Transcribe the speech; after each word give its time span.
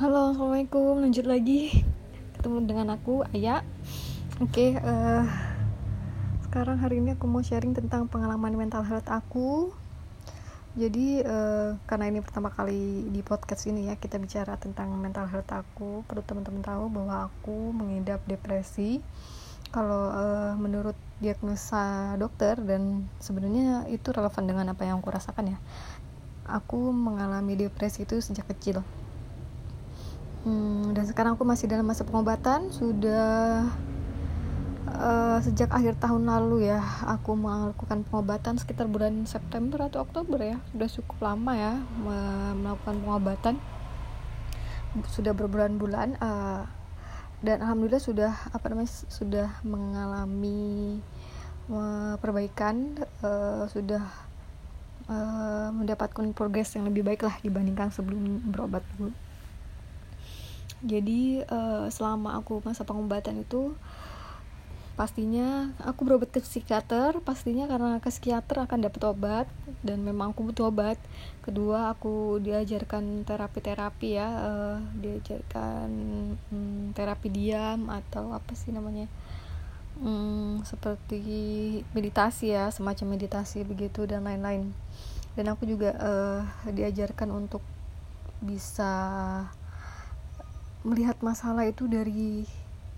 Halo, 0.00 0.32
assalamualaikum. 0.32 1.04
Lanjut 1.04 1.28
lagi 1.28 1.84
ketemu 2.32 2.64
dengan 2.64 2.96
aku 2.96 3.20
Aya. 3.36 3.60
Oke, 4.40 4.72
uh, 4.80 5.28
sekarang 6.48 6.80
hari 6.80 7.04
ini 7.04 7.12
aku 7.20 7.28
mau 7.28 7.44
sharing 7.44 7.76
tentang 7.76 8.08
pengalaman 8.08 8.56
mental 8.56 8.80
health 8.80 9.04
aku. 9.12 9.76
Jadi 10.72 11.20
uh, 11.20 11.76
karena 11.84 12.08
ini 12.08 12.24
pertama 12.24 12.48
kali 12.48 13.12
di 13.12 13.20
podcast 13.20 13.68
ini 13.68 13.92
ya 13.92 14.00
kita 14.00 14.16
bicara 14.16 14.56
tentang 14.56 14.88
mental 14.96 15.28
health 15.28 15.52
aku. 15.52 16.00
Perlu 16.08 16.24
teman-teman 16.24 16.64
tahu 16.64 16.88
bahwa 16.88 17.28
aku 17.28 17.68
mengidap 17.76 18.24
depresi. 18.24 19.04
Kalau 19.68 20.16
uh, 20.16 20.56
menurut 20.56 20.96
diagnosa 21.20 22.16
dokter 22.16 22.56
dan 22.56 23.04
sebenarnya 23.20 23.84
itu 23.92 24.16
relevan 24.16 24.48
dengan 24.48 24.72
apa 24.72 24.80
yang 24.80 25.04
aku 25.04 25.12
rasakan 25.12 25.52
ya. 25.52 25.58
Aku 26.48 26.88
mengalami 26.88 27.52
depresi 27.52 28.08
itu 28.08 28.16
sejak 28.24 28.48
kecil 28.48 28.80
hmm, 30.44 30.96
dan 30.96 31.04
sekarang 31.08 31.34
aku 31.36 31.44
masih 31.44 31.66
dalam 31.66 31.86
masa 31.86 32.02
pengobatan. 32.02 32.72
Sudah 32.72 33.68
uh, 34.88 35.38
sejak 35.40 35.70
akhir 35.72 36.00
tahun 36.00 36.28
lalu 36.28 36.68
ya 36.68 36.80
aku 37.06 37.36
melakukan 37.36 38.04
pengobatan 38.08 38.56
sekitar 38.56 38.86
bulan 38.88 39.24
September 39.24 39.86
atau 39.88 40.04
Oktober 40.04 40.40
ya. 40.40 40.56
Sudah 40.72 40.88
cukup 40.88 41.18
lama 41.22 41.52
ya 41.56 41.72
melakukan 42.56 42.96
pengobatan. 43.04 43.54
Sudah 45.06 45.32
berbulan-bulan 45.36 46.18
uh, 46.18 46.66
dan 47.40 47.64
alhamdulillah 47.64 48.04
sudah 48.04 48.32
apa 48.52 48.66
namanya 48.68 48.92
sudah 49.08 49.48
mengalami 49.64 51.00
uh, 51.72 52.20
perbaikan 52.20 53.00
uh, 53.24 53.64
sudah 53.70 54.04
uh, 55.08 55.72
mendapatkan 55.72 56.36
progres 56.36 56.76
yang 56.76 56.84
lebih 56.84 57.00
baik 57.00 57.24
lah 57.24 57.32
dibandingkan 57.40 57.88
sebelum 57.88 58.44
berobat 58.52 58.84
dulu 58.96 59.14
jadi 60.80 61.44
uh, 61.44 61.92
selama 61.92 62.40
aku 62.40 62.64
masa 62.64 62.88
pengobatan 62.88 63.44
itu 63.44 63.76
pastinya 64.96 65.72
aku 65.80 66.04
berobat 66.04 66.28
ke 66.28 66.44
psikiater 66.44 67.24
pastinya 67.24 67.64
karena 67.64 68.04
ke 68.04 68.12
psikiater 68.12 68.68
akan 68.68 68.84
dapat 68.84 69.02
obat 69.08 69.46
dan 69.80 70.04
memang 70.04 70.36
aku 70.36 70.52
butuh 70.52 70.68
obat. 70.68 71.00
Kedua 71.40 71.92
aku 71.92 72.36
diajarkan 72.40 73.24
terapi-terapi 73.24 74.08
ya 74.12 74.28
uh, 74.28 74.76
diajarkan 75.00 75.88
um, 76.52 76.92
terapi 76.92 77.28
diam 77.32 77.88
atau 77.88 78.36
apa 78.36 78.52
sih 78.52 78.76
namanya 78.76 79.08
um, 80.04 80.60
seperti 80.64 81.20
meditasi 81.96 82.52
ya 82.52 82.68
semacam 82.68 83.16
meditasi 83.16 83.64
begitu 83.64 84.04
dan 84.04 84.24
lain-lain. 84.24 84.72
Dan 85.32 85.48
aku 85.48 85.64
juga 85.64 85.96
uh, 85.96 86.42
diajarkan 86.68 87.32
untuk 87.32 87.64
bisa 88.40 88.92
melihat 90.80 91.20
masalah 91.20 91.68
itu 91.68 91.84
dari 91.84 92.48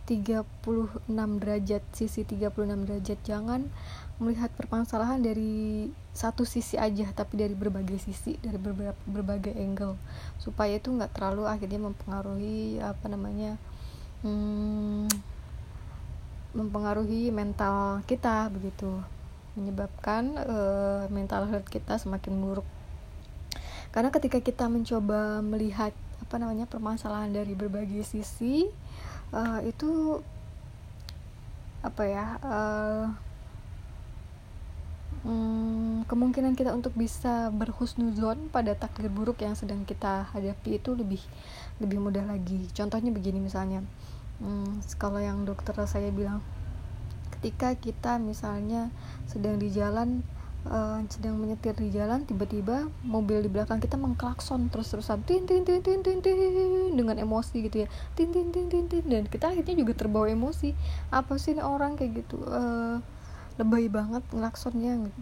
36 0.06 1.06
derajat 1.14 1.82
sisi 1.94 2.26
36 2.26 2.86
derajat. 2.86 3.18
Jangan 3.22 3.70
melihat 4.18 4.50
permasalahan 4.54 5.22
dari 5.22 5.90
satu 6.12 6.44
sisi 6.44 6.76
aja 6.76 7.08
tapi 7.16 7.40
dari 7.40 7.56
berbagai 7.56 7.96
sisi 7.98 8.36
dari 8.42 8.58
berbagai, 8.58 8.98
berbagai 9.06 9.54
angle. 9.54 9.96
Supaya 10.42 10.78
itu 10.78 10.90
nggak 10.90 11.14
terlalu 11.14 11.46
akhirnya 11.46 11.80
mempengaruhi 11.82 12.82
apa 12.82 13.06
namanya 13.08 13.56
hmm, 14.26 15.08
mempengaruhi 16.54 17.30
mental 17.30 18.02
kita 18.06 18.50
begitu. 18.50 18.90
Menyebabkan 19.54 20.34
uh, 20.38 21.04
mental 21.12 21.46
health 21.46 21.68
kita 21.70 21.96
semakin 22.00 22.36
buruk. 22.42 22.66
Karena 23.92 24.08
ketika 24.08 24.40
kita 24.40 24.72
mencoba 24.72 25.44
melihat 25.44 25.92
apa 26.32 26.40
namanya 26.40 26.64
permasalahan 26.64 27.28
dari 27.28 27.52
berbagai 27.52 28.08
sisi 28.08 28.64
uh, 29.36 29.60
itu 29.68 30.16
apa 31.84 32.02
ya 32.08 32.26
uh, 32.40 33.04
hmm, 35.28 36.08
kemungkinan 36.08 36.56
kita 36.56 36.72
untuk 36.72 36.96
bisa 36.96 37.52
berhusnuzon 37.52 38.48
pada 38.48 38.72
takdir 38.72 39.12
buruk 39.12 39.44
yang 39.44 39.52
sedang 39.52 39.84
kita 39.84 40.24
hadapi 40.32 40.80
itu 40.80 40.96
lebih 40.96 41.20
lebih 41.84 42.00
mudah 42.00 42.24
lagi. 42.24 42.64
Contohnya 42.72 43.12
begini 43.12 43.36
misalnya 43.36 43.84
hmm, 44.40 44.80
kalau 44.96 45.20
yang 45.20 45.44
dokter 45.44 45.76
saya 45.84 46.08
bilang 46.08 46.40
ketika 47.36 47.76
kita 47.76 48.16
misalnya 48.16 48.88
sedang 49.28 49.60
di 49.60 49.68
jalan 49.68 50.24
uh, 50.68 51.02
sedang 51.10 51.38
menyetir 51.38 51.74
di 51.78 51.90
jalan 51.90 52.22
tiba-tiba 52.26 52.90
mobil 53.02 53.42
di 53.42 53.50
belakang 53.50 53.78
kita 53.82 53.98
mengklakson 53.98 54.68
terus-terusan. 54.68 55.22
Tin 55.26 55.46
tin 55.48 55.66
tin 55.66 55.82
tin 55.82 56.02
tin 56.02 56.18
dengan 56.94 57.16
emosi 57.18 57.66
gitu 57.66 57.84
ya. 57.84 57.88
Tin 58.14 58.30
tin 58.30 58.50
tin 58.50 58.68
tin 58.70 58.86
tin. 58.86 59.02
Dan 59.06 59.26
kita 59.26 59.50
akhirnya 59.50 59.78
juga 59.78 59.94
terbawa 59.94 60.30
emosi. 60.30 60.74
Apa 61.10 61.38
sih 61.38 61.56
ini 61.56 61.62
orang 61.62 61.94
kayak 61.98 62.26
gitu? 62.26 62.42
Uh, 62.44 63.02
lebay 63.60 63.88
banget 63.92 64.24
klaksonnya 64.32 64.96
gitu. 65.08 65.20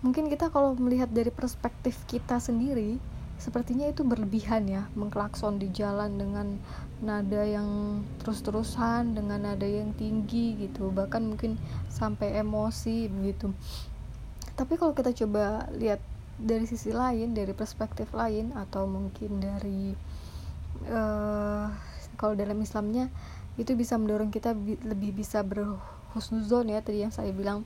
mungkin 0.00 0.32
kita 0.32 0.48
kalau 0.48 0.72
melihat 0.80 1.12
dari 1.12 1.28
perspektif 1.28 1.92
kita 2.08 2.40
sendiri 2.40 2.96
sepertinya 3.40 3.88
itu 3.88 4.04
berlebihan 4.04 4.68
ya 4.68 4.88
mengklakson 4.96 5.60
di 5.60 5.68
jalan 5.72 6.16
dengan 6.16 6.60
nada 7.00 7.40
yang 7.44 8.00
terus-terusan 8.20 9.16
dengan 9.16 9.48
nada 9.48 9.64
yang 9.64 9.96
tinggi 9.96 10.60
gitu. 10.60 10.92
Bahkan 10.92 11.24
mungkin 11.24 11.56
sampai 11.88 12.36
emosi 12.36 13.08
begitu 13.08 13.56
tapi 14.60 14.76
kalau 14.76 14.92
kita 14.92 15.16
coba 15.24 15.64
lihat 15.72 16.04
dari 16.36 16.68
sisi 16.68 16.92
lain 16.92 17.32
dari 17.32 17.56
perspektif 17.56 18.12
lain 18.12 18.52
atau 18.52 18.84
mungkin 18.84 19.40
dari 19.40 19.96
uh, 20.88 21.68
kalau 22.20 22.36
dalam 22.36 22.60
Islamnya 22.60 23.08
itu 23.56 23.72
bisa 23.72 23.96
mendorong 23.96 24.28
kita 24.28 24.52
bi 24.52 24.76
lebih 24.84 25.16
bisa 25.16 25.40
berhusnuzon 25.40 26.72
ya 26.72 26.84
tadi 26.84 27.04
yang 27.04 27.12
saya 27.12 27.32
bilang. 27.32 27.64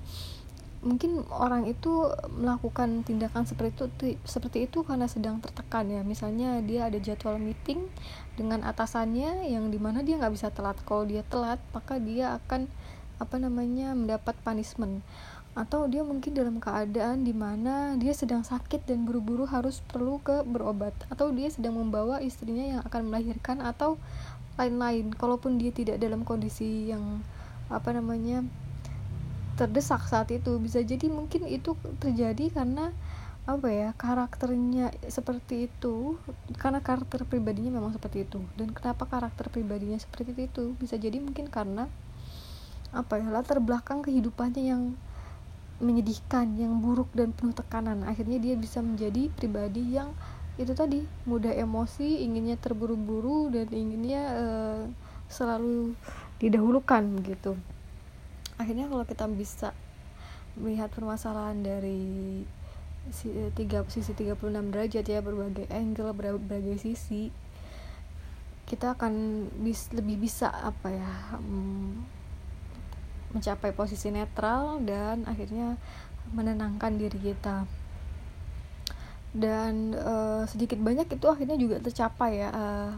Mungkin 0.84 1.25
orang 1.33 1.65
itu 1.65 2.12
melakukan 2.28 3.09
tindakan 3.09 3.49
seperti 3.49 3.72
itu 3.72 3.87
seperti 4.28 4.69
itu 4.69 4.84
karena 4.84 5.09
sedang 5.09 5.41
tertekan 5.41 5.88
ya. 5.88 6.04
Misalnya 6.04 6.60
dia 6.60 6.93
ada 6.93 7.00
jadwal 7.00 7.41
meeting 7.41 7.88
dengan 8.37 8.60
atasannya 8.69 9.49
yang 9.49 9.72
di 9.72 9.81
mana 9.81 10.04
dia 10.04 10.21
nggak 10.21 10.37
bisa 10.37 10.53
telat. 10.53 10.77
Kalau 10.84 11.09
dia 11.09 11.25
telat 11.25 11.56
maka 11.72 11.97
dia 11.97 12.37
akan 12.37 12.69
apa 13.16 13.37
namanya 13.41 13.97
mendapat 13.97 14.37
punishment 14.44 15.00
atau 15.54 15.87
dia 15.87 16.03
mungkin 16.03 16.34
dalam 16.34 16.59
keadaan 16.59 17.22
di 17.22 17.31
mana 17.31 17.94
dia 17.94 18.10
sedang 18.10 18.42
sakit 18.42 18.91
dan 18.91 19.06
buru-buru 19.06 19.47
harus 19.47 19.78
perlu 19.87 20.19
ke 20.19 20.42
berobat. 20.42 20.91
Atau 21.06 21.31
dia 21.31 21.47
sedang 21.47 21.78
membawa 21.78 22.19
istrinya 22.19 22.66
yang 22.66 22.81
akan 22.82 23.06
melahirkan 23.06 23.62
atau 23.62 23.94
lain-lain. 24.59 25.15
Kalaupun 25.15 25.62
dia 25.62 25.70
tidak 25.70 26.03
dalam 26.03 26.26
kondisi 26.26 26.91
yang 26.91 27.22
apa 27.70 27.94
namanya 27.94 28.42
terdesak 29.54 30.03
saat 30.10 30.34
itu 30.34 30.59
bisa 30.59 30.82
jadi 30.82 31.06
mungkin 31.06 31.47
itu 31.47 31.78
terjadi 32.03 32.50
karena 32.50 32.91
apa 33.47 33.71
ya 33.71 33.94
karakternya 33.94 34.91
seperti 35.06 35.71
itu. 35.71 36.19
Karena 36.59 36.82
karakter 36.82 37.22
pribadinya 37.31 37.71
memang 37.71 37.94
seperti 37.94 38.26
itu. 38.26 38.42
Dan 38.59 38.75
kenapa 38.75 39.06
karakter 39.06 39.47
pribadinya 39.54 40.03
seperti 40.03 40.34
itu? 40.34 40.75
Bisa 40.82 40.98
jadi 40.98 41.22
mungkin 41.22 41.47
karena 41.47 41.86
apa 42.91 43.22
ya 43.22 43.31
latar 43.31 43.62
belakang 43.62 44.03
kehidupannya 44.03 44.65
yang 44.66 44.98
menyedihkan 45.83 46.55
yang 46.55 46.79
buruk 46.79 47.11
dan 47.15 47.35
penuh 47.35 47.55
tekanan. 47.55 48.07
Akhirnya 48.07 48.39
dia 48.39 48.55
bisa 48.55 48.79
menjadi 48.85 49.31
pribadi 49.35 49.95
yang 49.95 50.15
itu 50.55 50.71
tadi 50.71 51.03
mudah 51.27 51.51
emosi 51.51 52.23
inginnya 52.23 52.55
terburu-buru 52.55 53.51
dan 53.51 53.67
inginnya 53.75 54.23
uh, 54.39 54.83
selalu 55.27 55.99
didahulukan 56.39 57.03
gitu. 57.27 57.59
Akhirnya 58.55 58.87
kalau 58.87 59.03
kita 59.03 59.27
bisa 59.27 59.75
melihat 60.55 60.95
permasalahan 60.95 61.59
dari 61.59 62.47
tiga 63.59 63.84
sisi 63.91 64.17
36 64.17 64.41
derajat 64.73 65.05
ya 65.05 65.21
berbagai 65.21 65.69
angle 65.69 66.17
berbagai 66.17 66.81
sisi 66.81 67.29
kita 68.65 68.97
akan 68.97 69.45
bis, 69.60 69.93
lebih 69.93 70.25
bisa 70.25 70.48
apa 70.48 70.89
ya 70.89 71.13
um, 71.37 72.01
mencapai 73.34 73.75
posisi 73.75 74.15
netral 74.15 74.78
dan 74.86 75.27
akhirnya 75.27 75.75
menenangkan 76.33 76.95
diri 76.95 77.19
kita. 77.19 77.66
Dan 79.34 79.98
uh, 79.98 80.47
sedikit 80.47 80.78
banyak 80.78 81.10
itu 81.10 81.27
akhirnya 81.27 81.59
juga 81.59 81.83
tercapai 81.83 82.47
ya 82.47 82.48
uh, 82.54 82.95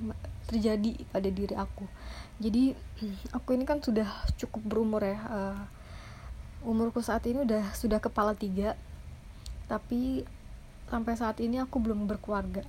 terjadi 0.46 0.92
pada 1.08 1.28
diri 1.32 1.56
aku. 1.56 1.88
Jadi 2.38 2.76
aku 3.36 3.56
ini 3.56 3.64
kan 3.64 3.80
sudah 3.80 4.06
cukup 4.36 4.62
berumur 4.62 5.00
ya 5.00 5.18
uh, 5.26 5.58
umurku 6.68 7.00
saat 7.00 7.24
ini 7.24 7.42
udah 7.42 7.72
sudah 7.72 7.98
kepala 7.98 8.36
tiga. 8.36 8.76
Tapi 9.66 10.28
sampai 10.86 11.14
saat 11.18 11.40
ini 11.40 11.58
aku 11.58 11.80
belum 11.80 12.04
berkeluarga. 12.04 12.62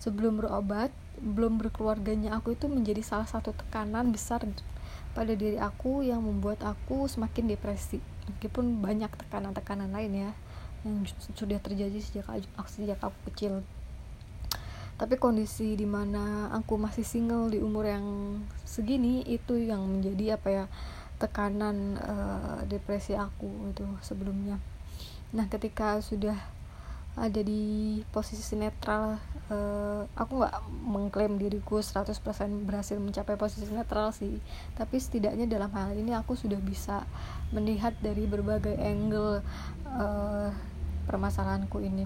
Sebelum 0.00 0.40
berobat 0.40 0.90
belum 1.18 1.58
berkeluarganya 1.58 2.38
aku 2.38 2.54
itu 2.54 2.70
menjadi 2.70 3.02
salah 3.02 3.26
satu 3.26 3.50
tekanan 3.50 4.14
besar 4.14 4.46
pada 5.18 5.34
diri 5.34 5.58
aku 5.58 6.06
yang 6.06 6.22
membuat 6.22 6.62
aku 6.62 7.10
semakin 7.10 7.50
depresi. 7.50 7.98
Meskipun 8.30 8.78
banyak 8.78 9.10
tekanan-tekanan 9.10 9.90
lain 9.90 10.14
ya 10.14 10.30
yang 10.86 11.02
sudah 11.34 11.58
terjadi 11.58 11.98
sejak 11.98 12.30
aku 12.54 12.70
sejak 12.70 13.02
aku 13.02 13.18
kecil. 13.34 13.66
Tapi 14.94 15.18
kondisi 15.18 15.74
di 15.74 15.90
mana 15.90 16.54
aku 16.54 16.78
masih 16.78 17.02
single 17.02 17.50
di 17.50 17.58
umur 17.58 17.90
yang 17.90 18.06
segini 18.62 19.26
itu 19.26 19.58
yang 19.58 19.82
menjadi 19.82 20.38
apa 20.38 20.48
ya 20.54 20.64
tekanan 21.18 21.98
uh, 21.98 22.62
depresi 22.70 23.18
aku 23.18 23.74
itu 23.74 23.82
sebelumnya. 23.98 24.62
Nah 25.34 25.50
ketika 25.50 25.98
sudah 25.98 26.38
ada 27.18 27.42
di 27.42 27.98
posisi 28.14 28.54
netral 28.54 29.18
uh, 29.52 30.04
aku 30.16 30.44
nggak 30.44 30.54
mengklaim 30.84 31.36
diriku 31.36 31.80
100% 31.80 32.14
berhasil 32.64 32.96
mencapai 33.00 33.36
posisi 33.36 33.68
netral 33.72 34.12
sih. 34.12 34.40
Tapi 34.76 34.96
setidaknya 34.96 35.48
dalam 35.48 35.72
hal 35.72 35.92
ini 35.96 36.12
aku 36.16 36.36
sudah 36.36 36.60
bisa 36.60 37.04
melihat 37.52 37.96
dari 38.00 38.24
berbagai 38.28 38.76
angle 38.76 39.40
uh, 39.88 40.48
permasalahanku 41.08 41.80
ini. 41.80 42.04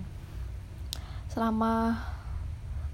Selama 1.31 1.99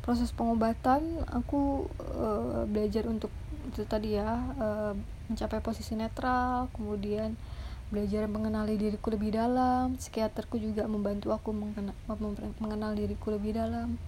proses 0.00 0.32
pengobatan 0.32 1.04
aku 1.28 1.84
uh, 2.16 2.64
belajar 2.64 3.04
untuk 3.04 3.28
itu 3.68 3.84
tadi 3.84 4.16
ya 4.16 4.40
uh, 4.56 4.96
mencapai 5.28 5.60
posisi 5.60 5.92
netral 5.92 6.72
kemudian 6.72 7.36
belajar 7.92 8.24
mengenali 8.28 8.80
diriku 8.80 9.12
lebih 9.12 9.36
dalam 9.36 9.96
psikiaterku 9.96 10.56
juga 10.60 10.84
membantu 10.88 11.32
aku 11.32 11.52
mengenal, 11.52 11.96
mengenal 12.60 12.92
diriku 12.96 13.32
lebih 13.32 13.56
dalam 13.56 14.00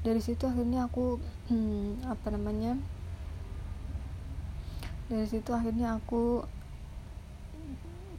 dari 0.00 0.20
situ 0.24 0.48
akhirnya 0.48 0.88
aku 0.88 1.20
hmm, 1.52 2.08
apa 2.08 2.32
namanya 2.32 2.80
dari 5.10 5.26
situ 5.26 5.50
akhirnya 5.50 5.98
aku 5.98 6.46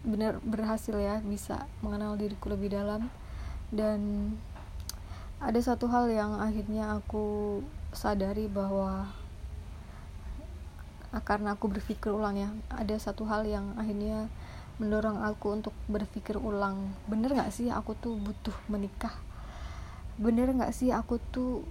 benar 0.01 0.42
berhasil 0.44 0.98
ya 0.98 1.22
bisa 1.24 1.69
mengenal 1.80 2.19
diriku 2.19 2.51
lebih 2.51 2.74
dalam. 2.74 3.07
Dan 3.72 4.33
ada 5.39 5.56
satu 5.63 5.88
hal 5.88 6.12
yang 6.12 6.36
akhirnya 6.44 7.00
aku 7.00 7.63
sadari 7.95 8.51
bahwa 8.51 9.07
karena 11.24 11.56
aku 11.56 11.72
berpikir 11.72 12.12
ulang 12.12 12.39
ya 12.39 12.50
ada 12.72 12.95
satu 12.95 13.28
hal 13.28 13.44
yang 13.44 13.75
akhirnya 13.75 14.31
mendorong 14.80 15.24
aku 15.24 15.63
untuk 15.63 15.75
berpikir 15.88 16.36
ulang. 16.36 16.92
Bener 17.07 17.31
gak 17.31 17.56
sih 17.56 17.72
aku 17.72 17.95
tuh 17.95 18.19
butuh 18.19 18.56
menikah 18.68 19.16
bener 20.21 20.53
gak 20.53 20.71
sih 20.71 20.94
aku 20.94 21.18
tuh 21.33 21.65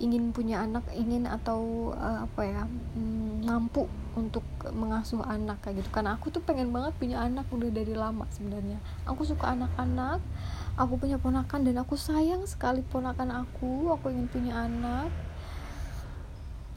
ingin 0.00 0.32
punya 0.32 0.64
anak 0.64 0.88
ingin 0.96 1.28
atau 1.28 1.92
uh, 1.92 2.24
apa 2.24 2.42
ya 2.48 2.64
mm, 2.96 3.44
mampu 3.44 3.84
untuk 4.16 4.42
mengasuh 4.72 5.20
anak 5.28 5.60
kayak 5.60 5.84
gitu? 5.84 5.92
Karena 5.92 6.16
aku 6.16 6.32
tuh 6.32 6.40
pengen 6.40 6.72
banget 6.72 6.96
punya 6.96 7.20
anak 7.20 7.44
udah 7.52 7.68
dari 7.68 7.92
lama 7.92 8.24
sebenarnya. 8.32 8.80
Aku 9.04 9.28
suka 9.28 9.52
anak-anak 9.52 10.24
aku 10.80 10.96
punya 10.96 11.20
ponakan 11.20 11.68
dan 11.68 11.76
aku 11.84 12.00
sayang 12.00 12.48
sekali 12.48 12.80
ponakan 12.80 13.44
aku 13.44 13.92
aku 13.92 14.08
ingin 14.08 14.26
punya 14.32 14.52
anak. 14.64 15.12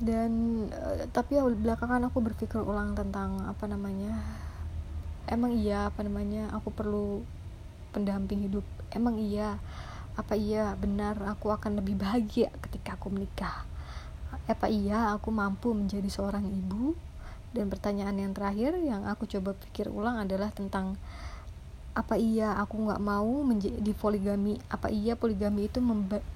Dan 0.03 0.67
uh, 0.67 1.07
tapi 1.15 1.39
ya 1.39 1.47
belakangan 1.47 2.11
aku 2.11 2.19
berpikir 2.19 2.59
ulang 2.59 2.91
tentang 2.91 3.39
apa 3.47 3.71
namanya 3.71 4.19
emang 5.31 5.55
iya 5.55 5.87
apa 5.87 6.03
namanya 6.03 6.51
aku 6.51 6.75
perlu 6.75 7.23
pendamping 7.95 8.51
hidup. 8.51 8.67
Emang 8.91 9.15
iya 9.15 9.63
apa 10.13 10.37
iya 10.37 10.77
benar 10.77 11.17
aku 11.25 11.49
akan 11.49 11.81
lebih 11.81 11.97
bahagia 11.97 12.53
ketika 12.69 12.93
aku 12.93 13.09
menikah. 13.09 13.65
Apa 14.45 14.69
iya 14.69 15.13
aku 15.13 15.33
mampu 15.33 15.73
menjadi 15.73 16.05
seorang 16.09 16.45
ibu? 16.45 16.93
Dan 17.53 17.69
pertanyaan 17.69 18.17
yang 18.17 18.33
terakhir 18.33 18.77
yang 18.81 19.05
aku 19.05 19.29
coba 19.29 19.53
pikir 19.53 19.89
ulang 19.89 20.17
adalah 20.21 20.49
tentang 20.49 20.97
apa 21.93 22.17
iya 22.17 22.57
aku 22.57 22.89
nggak 22.89 23.01
mau 23.01 23.45
menjadi 23.45 23.93
poligami? 23.93 24.57
Apa 24.69 24.89
iya 24.89 25.13
poligami 25.13 25.69
itu 25.69 25.77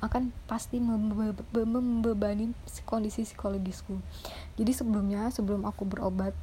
akan 0.01 0.29
pasti 0.45 0.77
membe 0.77 1.33
membebani 1.53 2.53
kondisi 2.85 3.25
psikologisku. 3.25 3.97
Jadi 4.57 4.71
sebelumnya 4.73 5.29
sebelum 5.33 5.65
aku 5.65 5.85
berobat 5.85 6.33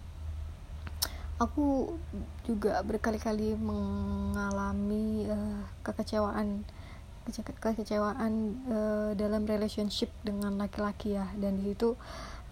aku 1.39 1.99
juga 2.47 2.79
berkali-kali 2.87 3.59
mengalami 3.59 5.27
uh, 5.27 5.67
kekecewaan 5.83 6.63
kekecewaan 7.25 8.33
uh, 8.69 9.11
dalam 9.17 9.49
relationship 9.49 10.13
dengan 10.21 10.61
laki-laki 10.61 11.17
ya. 11.17 11.27
Dan 11.37 11.61
di 11.61 11.73
situ 11.73 11.97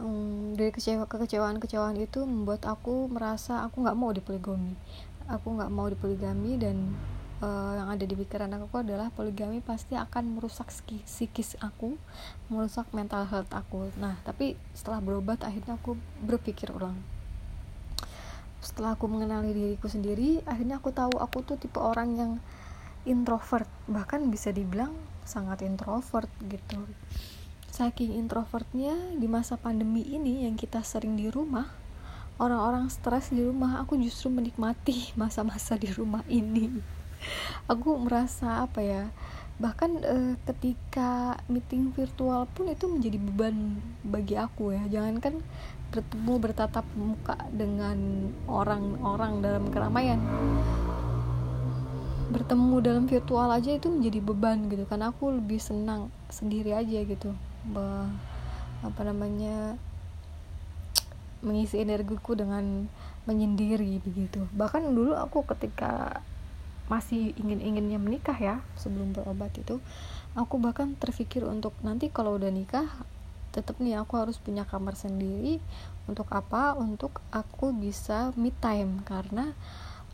um, 0.01 0.57
dari 0.57 0.73
kecewa 0.73 1.05
kekecewaan 1.07 1.61
kecewaan 1.61 1.97
itu 2.01 2.25
membuat 2.25 2.65
aku 2.65 3.07
merasa 3.13 3.63
aku 3.63 3.85
nggak 3.85 3.99
mau 3.99 4.11
dipoligami. 4.11 4.75
Aku 5.29 5.55
nggak 5.55 5.71
mau 5.71 5.87
dipoligami 5.87 6.59
dan 6.59 6.97
uh, 7.43 7.73
yang 7.77 7.89
ada 7.91 8.05
di 8.07 8.15
pikiran 8.15 8.51
aku 8.57 8.81
adalah 8.81 9.11
poligami 9.13 9.59
pasti 9.61 9.99
akan 9.99 10.39
merusak 10.39 10.71
psikis 10.71 11.59
aku 11.59 11.99
merusak 12.49 12.89
mental 12.95 13.27
health 13.29 13.51
aku. 13.53 13.91
Nah 13.99 14.17
tapi 14.23 14.55
setelah 14.73 15.03
berobat 15.03 15.43
akhirnya 15.43 15.77
aku 15.77 15.99
berpikir 16.23 16.71
ulang. 16.73 16.97
Setelah 18.63 18.95
aku 18.95 19.11
mengenali 19.11 19.51
diriku 19.53 19.91
sendiri 19.91 20.41
akhirnya 20.47 20.79
aku 20.79 20.95
tahu 20.95 21.19
aku 21.19 21.43
tuh 21.43 21.59
tipe 21.59 21.83
orang 21.83 22.15
yang 22.15 22.33
introvert 23.09 23.69
bahkan 23.91 24.31
bisa 24.31 24.55
dibilang 24.55 24.95
sangat 25.23 25.63
introvert 25.67 26.31
gitu. 26.47 26.83
Saking 27.73 28.21
introvertnya 28.21 29.17
di 29.17 29.27
masa 29.31 29.57
pandemi 29.57 30.05
ini 30.05 30.45
yang 30.45 30.59
kita 30.61 30.85
sering 30.85 31.17
di 31.17 31.33
rumah 31.33 31.83
orang-orang 32.43 32.91
stres 32.91 33.31
di 33.31 33.47
rumah 33.47 33.79
aku 33.79 33.95
justru 34.03 34.27
menikmati 34.33 35.11
masa-masa 35.21 35.79
di 35.79 35.89
rumah 35.95 36.27
ini. 36.27 36.83
Aku 37.71 37.95
merasa 38.03 38.67
apa 38.67 38.83
ya 38.83 39.07
bahkan 39.63 39.95
uh, 40.03 40.35
ketika 40.49 41.39
meeting 41.47 41.95
virtual 41.95 42.51
pun 42.51 42.67
itu 42.73 42.91
menjadi 42.91 43.19
beban 43.21 43.79
bagi 44.03 44.35
aku 44.35 44.75
ya. 44.75 44.83
Jangankan 44.91 45.39
bertemu 45.93 46.35
bertatap 46.41 46.87
muka 46.99 47.37
dengan 47.53 48.33
orang-orang 48.49 49.45
dalam 49.45 49.65
keramaian 49.71 50.19
bertemu 52.33 52.77
dalam 52.81 53.05
virtual 53.05 53.49
aja 53.53 53.71
itu 53.77 53.93
menjadi 53.93 54.19
beban 54.25 54.67
gitu. 54.73 54.89
Karena 54.89 55.13
aku 55.13 55.37
lebih 55.37 55.61
senang 55.61 56.09
sendiri 56.33 56.73
aja 56.73 56.99
gitu. 57.05 57.37
Bah, 57.69 58.09
apa 58.83 59.01
namanya 59.05 59.77
mengisi 61.45 61.79
energiku 61.79 62.35
dengan 62.35 62.89
menyendiri 63.29 64.03
begitu. 64.03 64.49
Bahkan 64.57 64.89
dulu 64.91 65.15
aku 65.15 65.45
ketika 65.47 66.25
masih 66.91 67.31
ingin-inginnya 67.39 67.97
menikah 67.97 68.35
ya 68.37 68.57
sebelum 68.75 69.15
berobat 69.15 69.55
itu 69.55 69.79
aku 70.35 70.59
bahkan 70.61 70.93
terpikir 70.99 71.47
untuk 71.47 71.73
nanti 71.81 72.11
kalau 72.11 72.37
udah 72.37 72.51
nikah 72.51 72.85
tetap 73.53 73.79
nih 73.79 74.01
aku 74.01 74.17
harus 74.17 74.41
punya 74.41 74.65
kamar 74.65 74.97
sendiri. 74.97 75.61
Untuk 76.09 76.27
apa? 76.33 76.73
Untuk 76.75 77.21
aku 77.31 77.71
bisa 77.77 78.33
me 78.35 78.51
time. 78.51 79.05
Karena 79.05 79.53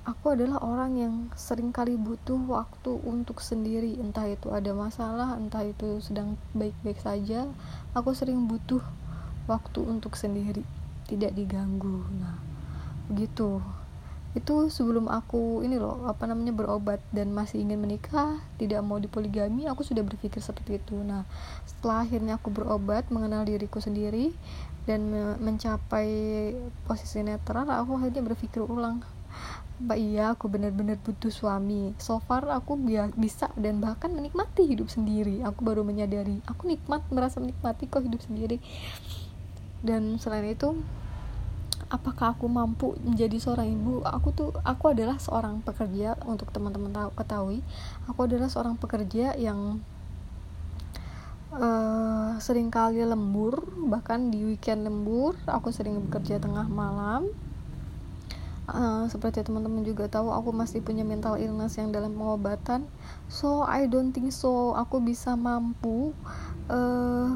aku 0.08 0.32
adalah 0.32 0.64
orang 0.64 0.96
yang 0.96 1.14
sering 1.36 1.68
kali 1.68 2.00
butuh 2.00 2.40
waktu 2.48 2.96
untuk 3.04 3.44
sendiri. 3.44 4.00
Entah 4.00 4.24
itu 4.24 4.48
ada 4.48 4.72
masalah 4.72 5.36
entah 5.36 5.60
itu 5.60 6.00
sedang 6.00 6.40
baik-baik 6.56 6.96
saja 6.96 7.44
aku 7.92 8.16
sering 8.16 8.48
butuh 8.48 8.80
waktu 9.44 9.84
untuk 9.84 10.16
sendiri 10.16 10.64
tidak 11.04 11.36
diganggu. 11.36 12.08
Nah 12.16 12.40
begitu. 13.12 13.60
Itu 14.36 14.68
sebelum 14.68 15.08
aku 15.08 15.64
ini 15.64 15.80
loh 15.80 16.04
apa 16.04 16.24
namanya 16.28 16.52
berobat 16.56 17.00
dan 17.12 17.32
masih 17.32 17.64
ingin 17.64 17.80
menikah 17.80 18.40
tidak 18.60 18.84
mau 18.84 19.00
dipoligami 19.00 19.64
aku 19.68 19.84
sudah 19.84 20.00
berpikir 20.00 20.40
seperti 20.40 20.80
itu. 20.80 20.96
Nah 21.04 21.28
setelah 21.68 22.08
akhirnya 22.08 22.40
aku 22.40 22.48
berobat 22.48 23.12
mengenal 23.12 23.44
diriku 23.44 23.80
sendiri 23.84 24.32
dan 24.88 25.12
me 25.12 25.36
mencapai 25.36 26.08
posisi 26.88 27.20
netral 27.20 27.68
aku 27.68 28.00
akhirnya 28.00 28.24
berpikir 28.24 28.64
ulang 28.64 29.04
Mbak 29.78 29.98
iya 29.98 30.34
aku 30.34 30.50
benar-benar 30.50 30.98
butuh 30.98 31.30
suami. 31.30 31.94
So 32.02 32.18
far 32.18 32.42
aku 32.50 32.74
bisa 33.14 33.46
dan 33.54 33.78
bahkan 33.78 34.10
menikmati 34.10 34.66
hidup 34.66 34.90
sendiri. 34.90 35.46
Aku 35.46 35.62
baru 35.62 35.86
menyadari 35.86 36.42
aku 36.50 36.66
nikmat 36.66 37.06
merasa 37.14 37.38
menikmati 37.38 37.86
kok 37.86 38.02
hidup 38.02 38.18
sendiri. 38.18 38.58
Dan 39.78 40.18
selain 40.18 40.50
itu 40.50 40.74
apakah 41.86 42.34
aku 42.34 42.50
mampu 42.50 42.98
menjadi 43.06 43.38
seorang 43.38 43.70
ibu? 43.70 44.02
Aku 44.02 44.34
tuh 44.34 44.50
aku 44.66 44.90
adalah 44.90 45.22
seorang 45.22 45.62
pekerja 45.62 46.18
untuk 46.26 46.50
teman-teman 46.50 46.90
tahu 46.90 47.10
ketahui. 47.14 47.58
Aku 48.10 48.26
adalah 48.26 48.50
seorang 48.50 48.74
pekerja 48.74 49.38
yang 49.38 49.78
uh, 51.54 52.34
sering 52.42 52.68
kali 52.68 53.06
lembur 53.06 53.62
bahkan 53.88 54.28
di 54.28 54.44
weekend 54.44 54.84
lembur 54.84 55.38
aku 55.48 55.72
sering 55.72 55.96
bekerja 56.08 56.42
tengah 56.42 56.68
malam 56.68 57.30
uh, 58.68 59.04
seperti 59.08 59.40
teman-teman 59.42 59.82
juga 59.82 60.06
tahu 60.06 60.28
aku 60.30 60.52
masih 60.52 60.84
punya 60.84 61.02
mental 61.02 61.40
illness 61.40 61.80
yang 61.80 61.90
dalam 61.90 62.14
pengobatan. 62.14 62.84
So 63.32 63.64
I 63.64 63.88
don't 63.88 64.12
think 64.12 64.30
so 64.30 64.76
aku 64.76 65.00
bisa 65.00 65.34
mampu 65.34 66.12
uh, 66.68 67.28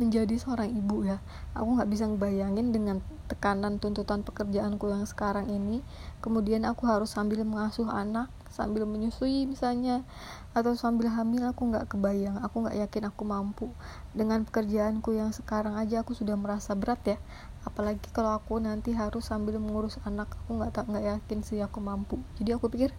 menjadi 0.00 0.34
seorang 0.38 0.70
ibu 0.72 1.06
ya. 1.06 1.18
Aku 1.54 1.78
nggak 1.78 1.90
bisa 1.90 2.08
ngebayangin 2.08 2.74
dengan 2.74 2.98
tekanan 3.30 3.78
tuntutan 3.78 4.26
pekerjaanku 4.26 4.90
yang 4.90 5.06
sekarang 5.06 5.46
ini. 5.50 5.84
Kemudian 6.24 6.66
aku 6.66 6.88
harus 6.90 7.14
sambil 7.14 7.42
mengasuh 7.46 7.86
anak 7.90 8.30
sambil 8.52 8.84
menyusui 8.84 9.48
misalnya 9.48 10.04
atau 10.52 10.76
sambil 10.76 11.08
hamil 11.08 11.48
aku 11.48 11.72
nggak 11.72 11.88
kebayang 11.88 12.36
aku 12.44 12.68
nggak 12.68 12.76
yakin 12.84 13.08
aku 13.08 13.22
mampu. 13.24 13.66
Dengan 14.12 14.44
pekerjaanku 14.44 15.16
yang 15.16 15.32
sekarang 15.32 15.78
aja 15.78 16.04
aku 16.04 16.12
sudah 16.12 16.36
merasa 16.36 16.76
berat 16.76 17.00
ya 17.06 17.18
apalagi 17.62 18.10
kalau 18.10 18.34
aku 18.34 18.58
nanti 18.58 18.90
harus 18.92 19.30
sambil 19.30 19.58
mengurus 19.62 19.98
anak 20.02 20.34
aku 20.34 20.58
nggak 20.58 20.72
tak 20.74 20.84
nggak 20.90 21.04
yakin 21.18 21.38
sih 21.46 21.62
aku 21.62 21.78
mampu. 21.78 22.18
Jadi 22.38 22.50
aku 22.54 22.66
pikir 22.70 22.90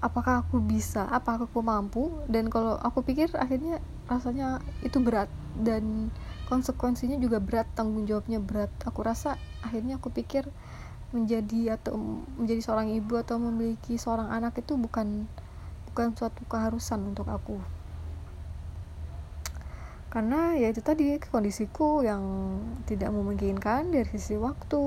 apakah 0.00 0.44
aku 0.44 0.60
bisa 0.60 1.04
apakah 1.08 1.48
aku 1.48 1.60
mampu? 1.60 2.12
Dan 2.28 2.48
kalau 2.48 2.76
aku 2.80 3.04
pikir 3.04 3.32
akhirnya 3.36 3.80
rasanya 4.08 4.64
itu 4.80 4.96
berat. 5.00 5.28
Dan 5.56 6.12
konsekuensinya 6.48 7.16
juga 7.20 7.40
berat 7.40 7.68
tanggung 7.76 8.08
jawabnya 8.08 8.40
berat. 8.40 8.72
Aku 8.84 9.04
rasa 9.04 9.36
akhirnya 9.60 10.00
aku 10.00 10.08
pikir 10.12 10.48
menjadi 11.14 11.78
atau 11.78 12.24
menjadi 12.36 12.60
seorang 12.60 12.90
ibu 12.92 13.14
atau 13.14 13.38
memiliki 13.38 13.94
seorang 13.94 14.32
anak 14.32 14.58
itu 14.58 14.74
bukan 14.74 15.30
bukan 15.88 16.12
suatu 16.18 16.42
keharusan 16.50 17.14
untuk 17.14 17.30
aku 17.30 17.56
karena 20.16 20.56
ya 20.56 20.72
itu 20.72 20.80
tadi 20.80 21.20
kondisiku 21.28 22.00
yang 22.00 22.24
tidak 22.88 23.12
memungkinkan 23.12 23.92
dari 23.92 24.08
sisi 24.16 24.40
waktu, 24.40 24.80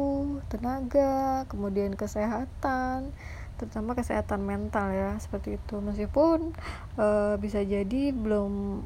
tenaga, 0.50 1.46
kemudian 1.46 1.94
kesehatan, 1.94 3.14
terutama 3.62 3.94
kesehatan 3.94 4.42
mental 4.42 4.90
ya 4.90 5.14
seperti 5.22 5.62
itu. 5.62 5.78
Meskipun 5.86 6.58
e, 6.98 7.38
bisa 7.38 7.62
jadi 7.62 8.10
belum 8.10 8.82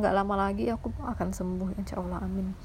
nggak 0.00 0.14
lama, 0.16 0.48
lagi 0.48 0.72
aku 0.72 0.96
akan 0.96 1.28
sembuh 1.36 1.76
insya 1.76 2.00
Allah 2.00 2.24
amin. 2.24 2.56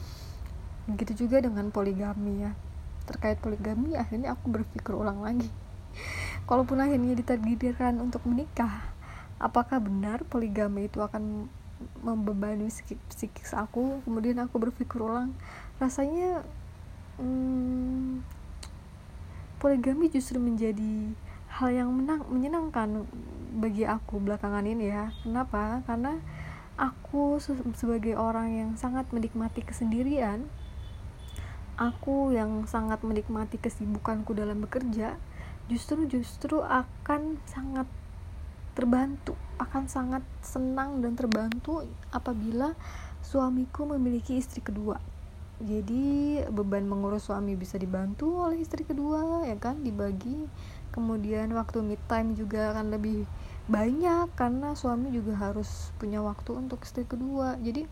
Begitu 0.88 1.27
juga 1.27 1.43
dengan 1.43 1.67
poligami 1.67 2.48
ya 2.48 2.55
terkait 3.03 3.43
poligami 3.43 4.00
akhirnya 4.00 4.32
aku 4.32 4.48
berpikir 4.48 4.96
ulang 4.96 5.20
lagi 5.20 5.51
kalaupun 6.48 6.79
akhirnya 6.79 7.20
ditakdirkan 7.20 8.00
untuk 8.00 8.24
menikah 8.24 8.96
apakah 9.43 9.84
benar 9.84 10.24
poligami 10.24 10.88
itu 10.88 11.03
akan 11.03 11.51
membebani 12.01 12.67
psikis 13.11 13.51
aku 13.55 14.03
kemudian 14.07 14.39
aku 14.41 14.59
berpikir 14.59 14.99
ulang 15.01 15.35
rasanya 15.77 16.43
hmm, 17.19 18.23
poligami 19.61 20.11
justru 20.11 20.37
menjadi 20.43 21.15
hal 21.53 21.69
yang 21.69 21.89
menang, 21.93 22.25
menyenangkan 22.27 23.05
bagi 23.53 23.85
aku 23.85 24.17
belakangan 24.17 24.65
ini 24.65 24.89
ya. 24.89 25.13
Kenapa? 25.21 25.85
Karena 25.85 26.17
aku 26.75 27.37
sebagai 27.77 28.17
orang 28.17 28.49
yang 28.49 28.69
sangat 28.73 29.05
menikmati 29.13 29.61
kesendirian 29.61 30.49
aku 31.77 32.33
yang 32.33 32.69
sangat 32.69 33.01
menikmati 33.01 33.57
kesibukanku 33.57 34.37
dalam 34.37 34.61
bekerja 34.61 35.17
justru 35.69 36.05
justru 36.05 36.61
akan 36.61 37.41
sangat 37.49 37.89
terbantu 38.73 39.37
akan 39.61 39.85
sangat 39.85 40.25
senang 40.41 40.99
dan 41.05 41.13
terbantu 41.13 41.85
apabila 42.09 42.73
suamiku 43.21 43.85
memiliki 43.85 44.37
istri 44.41 44.59
kedua. 44.59 44.97
Jadi 45.63 46.41
beban 46.51 46.83
mengurus 46.83 47.29
suami 47.29 47.55
bisa 47.55 47.79
dibantu 47.79 48.43
oleh 48.43 48.59
istri 48.59 48.83
kedua 48.83 49.47
ya 49.47 49.55
kan? 49.55 49.79
Dibagi. 49.85 50.49
Kemudian 50.93 51.53
waktu 51.57 51.81
mid 51.81 52.01
time 52.05 52.37
juga 52.37 52.73
akan 52.75 52.93
lebih 52.93 53.25
banyak 53.69 54.27
karena 54.35 54.75
suami 54.75 55.09
juga 55.13 55.39
harus 55.39 55.93
punya 56.01 56.19
waktu 56.19 56.57
untuk 56.57 56.83
istri 56.83 57.07
kedua. 57.07 57.55
Jadi 57.61 57.87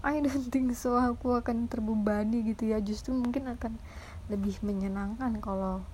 I 0.00 0.24
don't 0.24 0.48
think 0.48 0.72
so 0.72 0.96
aku 0.96 1.36
akan 1.36 1.68
terbebani 1.68 2.46
gitu 2.46 2.70
ya. 2.70 2.80
Justru 2.80 3.12
mungkin 3.12 3.50
akan 3.50 3.76
lebih 4.32 4.56
menyenangkan 4.64 5.36
kalau 5.42 5.84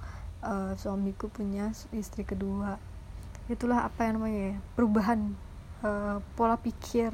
uh, 0.45 0.73
suamiku 0.79 1.27
punya 1.33 1.75
istri 1.91 2.23
kedua 2.23 2.79
itulah 3.51 3.83
apa 3.83 4.07
yang 4.07 4.23
namanya 4.23 4.41
ya 4.55 4.57
perubahan 4.79 5.35
uh, 5.83 6.23
pola 6.39 6.55
pikir 6.55 7.11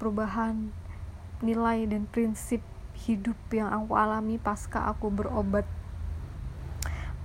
perubahan 0.00 0.72
nilai 1.44 1.86
dan 1.86 2.06
prinsip 2.08 2.64
hidup 3.06 3.38
yang 3.54 3.70
aku 3.70 3.94
alami 3.94 4.38
pasca 4.42 4.90
aku 4.90 5.10
berobat. 5.10 5.66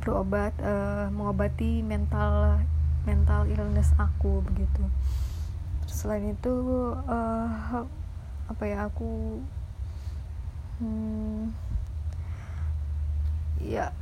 Berobat 0.03 0.53
uh, 0.62 1.09
mengobati 1.09 1.81
mental 1.81 2.62
mental 3.07 3.47
illness 3.50 3.89
aku 3.97 4.43
begitu. 4.45 4.83
Selain 5.88 6.33
itu 6.33 6.53
uh, 7.07 7.85
apa 8.50 8.63
ya 8.67 8.91
aku 8.91 9.39
hmm, 10.83 11.55
ya 13.63 13.95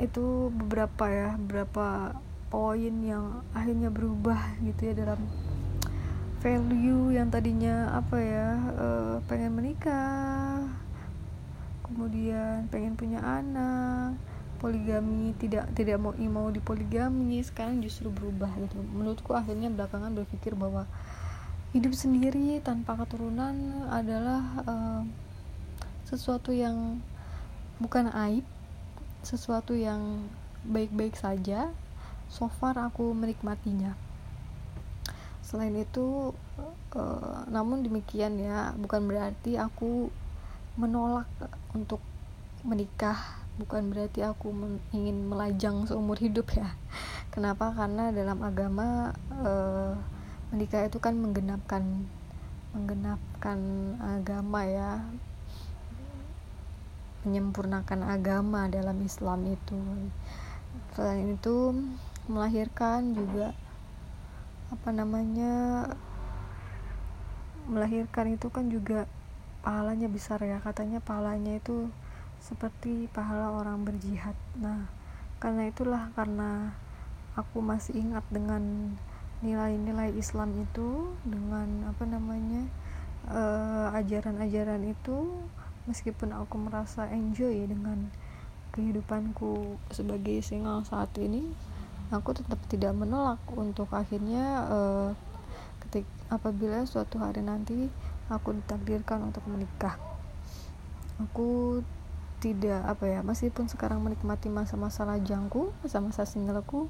itu 0.00 0.48
beberapa 0.56 1.04
ya 1.12 1.36
beberapa 1.36 2.16
poin 2.50 2.94
yang 3.06 3.46
akhirnya 3.54 3.88
berubah 3.88 4.58
gitu 4.66 4.90
ya 4.90 4.94
dalam 5.06 5.22
value 6.42 7.14
yang 7.14 7.30
tadinya 7.30 7.94
apa 7.94 8.16
ya 8.18 8.48
uh, 8.74 9.14
pengen 9.30 9.54
menikah 9.54 10.66
kemudian 11.86 12.66
pengen 12.68 12.98
punya 12.98 13.22
anak 13.22 14.18
poligami 14.60 15.32
tidak 15.40 15.72
tidak 15.72 15.96
mau 15.96 16.12
mau 16.12 16.52
dipoligami 16.52 17.40
sekarang 17.40 17.80
justru 17.80 18.12
berubah 18.12 18.52
gitu. 18.60 18.76
Menurutku 18.92 19.32
akhirnya 19.32 19.72
belakangan 19.72 20.12
berpikir 20.12 20.52
bahwa 20.52 20.84
hidup 21.72 21.96
sendiri 21.96 22.60
tanpa 22.60 22.94
keturunan 23.00 23.56
adalah 23.88 24.42
uh, 24.68 25.02
sesuatu 26.04 26.52
yang 26.52 27.00
bukan 27.80 28.12
aib 28.28 28.44
sesuatu 29.24 29.72
yang 29.72 30.28
baik-baik 30.68 31.16
saja 31.16 31.72
so 32.30 32.46
far 32.46 32.78
aku 32.78 33.10
menikmatinya. 33.10 33.98
Selain 35.42 35.74
itu 35.74 36.30
uh, 36.94 37.42
namun 37.50 37.82
demikian 37.82 38.38
ya 38.38 38.70
bukan 38.78 39.10
berarti 39.10 39.58
aku 39.58 40.14
menolak 40.78 41.26
untuk 41.74 41.98
menikah. 42.62 43.18
Bukan 43.58 43.92
berarti 43.92 44.24
aku 44.24 44.54
ingin 44.94 45.26
melajang 45.26 45.84
seumur 45.84 46.16
hidup 46.16 46.48
ya. 46.54 46.70
Kenapa? 47.34 47.74
Karena 47.74 48.14
dalam 48.14 48.40
agama 48.46 49.12
uh, 49.36 49.92
menikah 50.54 50.86
itu 50.86 51.02
kan 51.02 51.18
menggenapkan 51.18 52.06
menggenapkan 52.70 53.58
agama 54.00 54.64
ya. 54.64 55.02
Menyempurnakan 57.26 58.00
agama 58.06 58.70
dalam 58.70 58.96
Islam 59.04 59.44
itu. 59.50 59.76
Selain 60.94 61.36
itu 61.36 61.74
melahirkan 62.30 63.10
juga 63.12 63.50
apa 64.70 64.94
namanya 64.94 65.84
melahirkan 67.66 68.38
itu 68.38 68.46
kan 68.54 68.70
juga 68.70 69.10
pahalanya 69.66 70.06
besar 70.06 70.38
ya. 70.46 70.62
Katanya 70.62 71.02
pahalanya 71.02 71.58
itu 71.58 71.90
seperti 72.38 73.10
pahala 73.10 73.52
orang 73.52 73.82
berjihad. 73.82 74.38
Nah 74.56 74.86
karena 75.42 75.68
itulah 75.68 76.08
karena 76.14 76.72
aku 77.34 77.58
masih 77.64 77.96
ingat 77.96 78.24
dengan 78.30 78.94
nilai-nilai 79.40 80.12
Islam 80.14 80.52
itu 80.60 81.16
dengan 81.24 81.88
apa 81.88 82.04
namanya 82.04 82.68
uh, 83.32 83.88
ajaran-ajaran 83.96 84.84
itu 84.84 85.32
meskipun 85.88 86.36
aku 86.36 86.60
merasa 86.60 87.08
enjoy 87.08 87.64
dengan 87.64 88.12
kehidupanku 88.76 89.80
sebagai 89.90 90.44
single 90.44 90.84
saat 90.84 91.10
ini 91.16 91.50
aku 92.10 92.34
tetap 92.34 92.58
tidak 92.66 92.92
menolak 92.94 93.38
untuk 93.54 93.90
akhirnya 93.94 94.66
uh, 94.66 95.08
ketik 95.86 96.06
apabila 96.30 96.82
suatu 96.86 97.22
hari 97.22 97.42
nanti 97.42 97.90
aku 98.30 98.54
ditakdirkan 98.54 99.30
untuk 99.30 99.42
menikah. 99.46 99.98
Aku 101.22 101.82
tidak 102.40 102.82
apa 102.86 103.04
ya 103.06 103.20
meskipun 103.20 103.68
sekarang 103.68 104.00
menikmati 104.00 104.48
masa-masa 104.48 105.04
lajangku 105.04 105.76
masa-masa 105.84 106.24
singleku 106.24 106.88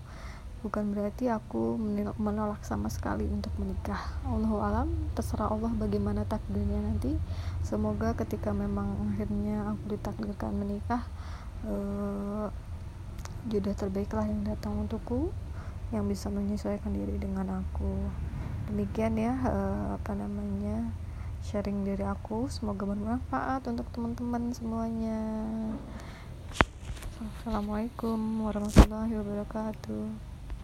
bukan 0.60 0.94
berarti 0.94 1.26
aku 1.26 1.80
menolak 2.20 2.60
sama 2.68 2.92
sekali 2.92 3.24
untuk 3.24 3.50
menikah. 3.56 4.00
Allah 4.28 4.52
alam 4.60 4.88
terserah 5.16 5.48
Allah 5.48 5.72
bagaimana 5.72 6.28
takdirnya 6.28 6.84
nanti. 6.84 7.16
Semoga 7.64 8.12
ketika 8.12 8.52
memang 8.52 8.92
akhirnya 9.12 9.72
aku 9.72 9.96
ditakdirkan 9.96 10.52
menikah 10.52 11.02
uh, 11.64 12.52
jodoh 13.48 13.72
terbaiklah 13.72 14.28
yang 14.28 14.44
datang 14.44 14.76
untukku 14.76 15.32
yang 15.90 16.06
bisa 16.06 16.28
menyesuaikan 16.28 16.92
diri 16.92 17.16
dengan 17.16 17.64
aku. 17.64 18.10
Demikian 18.68 19.16
ya 19.18 19.34
uh, 19.46 19.96
apa 19.96 20.12
namanya 20.14 20.92
sharing 21.46 21.82
dari 21.82 22.04
aku. 22.04 22.46
Semoga 22.52 22.84
bermanfaat 22.84 23.64
untuk 23.70 23.88
teman-teman 23.90 24.52
semuanya. 24.52 25.20
Assalamualaikum 27.20 28.16
warahmatullahi 28.44 29.12
wabarakatuh 29.12 30.29